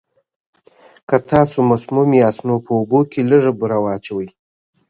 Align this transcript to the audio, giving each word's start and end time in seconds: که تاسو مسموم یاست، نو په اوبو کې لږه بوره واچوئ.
که 1.07 1.17
تاسو 1.29 1.59
مسموم 1.71 2.09
یاست، 2.21 2.41
نو 2.47 2.55
په 2.65 2.71
اوبو 2.79 2.99
کې 3.11 3.21
لږه 3.29 3.51
بوره 3.59 3.77
واچوئ. 3.83 4.27